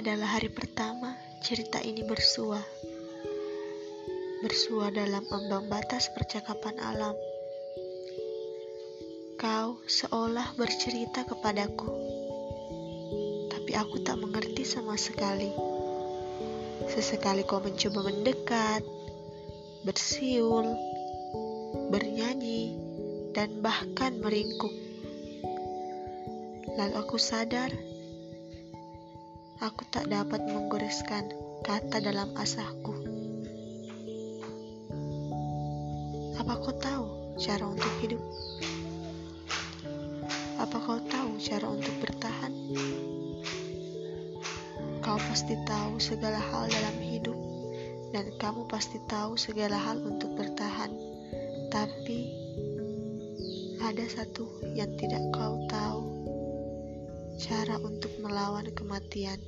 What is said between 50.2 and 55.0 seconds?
bertahan. Tapi ada satu yang